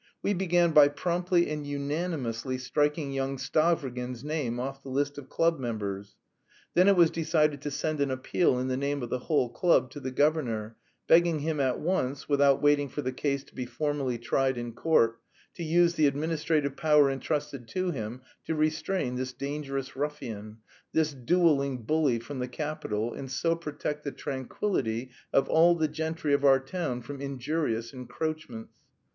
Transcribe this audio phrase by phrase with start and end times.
[0.23, 5.59] We began by promptly and unanimously striking young Stavrogin's name off the list of club
[5.59, 6.15] members.
[6.73, 9.91] Then it was decided to send an appeal in the name of the whole club
[9.91, 10.75] to the governor,
[11.05, 15.19] begging him at once (without waiting for the case to be formally tried in court)
[15.53, 20.57] to use "the administrative power entrusted to him" to restrain this dangerous ruffian,
[20.93, 26.33] "this duelling bully from the capital, and so protect the tranquillity of all the gentry
[26.33, 28.73] of our town from injurious encroachments."